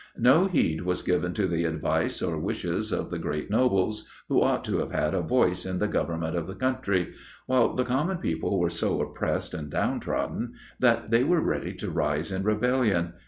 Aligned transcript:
No 0.17 0.45
heed 0.47 0.81
was 0.81 1.03
given 1.03 1.31
to 1.35 1.45
the 1.45 1.63
advice 1.65 2.23
or 2.23 2.39
wishes 2.39 2.91
of 2.91 3.11
the 3.11 3.19
great 3.19 3.51
nobles, 3.51 4.07
who 4.29 4.41
ought 4.41 4.65
to 4.65 4.79
have 4.79 4.91
had 4.91 5.13
a 5.13 5.21
voice 5.21 5.63
in 5.63 5.77
the 5.77 5.87
government 5.87 6.35
of 6.35 6.47
the 6.47 6.55
country, 6.55 7.13
while 7.45 7.75
the 7.75 7.85
common 7.85 8.17
people 8.17 8.59
were 8.59 8.71
so 8.71 8.99
oppressed 8.99 9.53
and 9.53 9.69
down 9.69 9.99
trodden 9.99 10.53
that 10.79 11.11
they 11.11 11.23
were 11.23 11.39
ready 11.39 11.75
to 11.75 11.91
rise 11.91 12.31
in 12.31 12.41
rebellion. 12.41 13.13